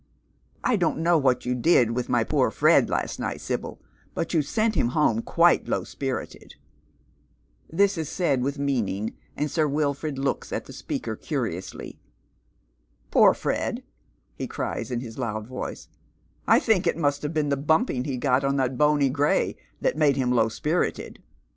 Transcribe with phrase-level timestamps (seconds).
[0.63, 3.79] I don't know what you did with my poor Fred last night, Sibyl,
[4.15, 6.55] but you sent him home quite low spirited."
[7.69, 11.99] This is said with meaning, and Sir Wilford looks at the speaker curiously.
[13.09, 13.83] ^" Poor Fred,"
[14.33, 15.87] he cries in his loud voice,"
[16.47, 19.97] I think it must have been the brnnping he got on that bony gray that
[19.97, 21.17] made him low epirited."